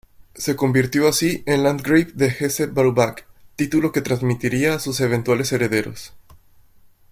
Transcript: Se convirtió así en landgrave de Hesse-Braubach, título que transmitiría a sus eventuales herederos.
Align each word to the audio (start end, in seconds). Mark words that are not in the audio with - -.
Se 0.33 0.55
convirtió 0.55 1.07
así 1.07 1.43
en 1.45 1.61
landgrave 1.61 2.05
de 2.15 2.25
Hesse-Braubach, 2.31 3.23
título 3.55 3.91
que 3.91 4.01
transmitiría 4.01 4.73
a 4.73 4.79
sus 4.79 4.99
eventuales 4.99 5.51
herederos. 5.53 6.11